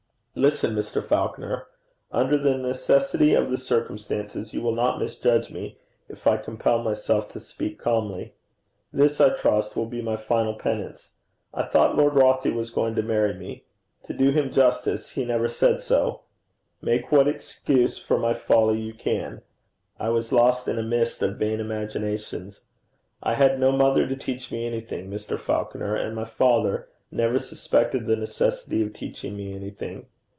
Listen, 0.33 0.73
Mr. 0.75 1.03
Falconer: 1.05 1.67
under 2.09 2.37
the 2.37 2.57
necessity 2.57 3.33
of 3.33 3.51
the 3.51 3.57
circumstances 3.57 4.53
you 4.53 4.61
will 4.61 4.73
not 4.73 4.97
misjudge 4.97 5.51
me 5.51 5.77
if 6.07 6.25
I 6.25 6.37
compel 6.37 6.81
myself 6.81 7.27
to 7.33 7.39
speak 7.41 7.77
calmly. 7.77 8.33
This, 8.93 9.19
I 9.19 9.31
trust, 9.35 9.75
will 9.75 9.87
be 9.87 10.01
my 10.01 10.15
final 10.15 10.53
penance. 10.53 11.11
I 11.53 11.63
thought 11.63 11.97
Lord 11.97 12.13
Rothie 12.13 12.55
was 12.55 12.69
going 12.69 12.95
to 12.95 13.03
marry 13.03 13.33
me. 13.33 13.65
To 14.03 14.13
do 14.13 14.29
him 14.31 14.53
justice, 14.53 15.09
he 15.11 15.25
never 15.25 15.49
said 15.49 15.81
so. 15.81 16.21
Make 16.81 17.11
what 17.11 17.27
excuse 17.27 17.97
for 17.97 18.17
my 18.17 18.33
folly 18.33 18.79
you 18.79 18.93
can. 18.93 19.41
I 19.99 20.07
was 20.09 20.31
lost 20.31 20.65
in 20.65 20.79
a 20.79 20.83
mist 20.83 21.21
of 21.21 21.35
vain 21.39 21.59
imaginations. 21.59 22.61
I 23.21 23.33
had 23.33 23.51
had 23.51 23.59
no 23.59 23.73
mother 23.73 24.07
to 24.07 24.15
teach 24.15 24.49
me 24.49 24.65
anything, 24.65 25.09
Mr. 25.11 25.37
Falconer, 25.37 25.93
and 25.93 26.15
my 26.15 26.23
father 26.25 26.87
never 27.11 27.37
suspected 27.37 28.05
the 28.05 28.15
necessity 28.15 28.81
of 28.81 28.93
teaching 28.93 29.35
me 29.35 29.53
anything. 29.53 30.05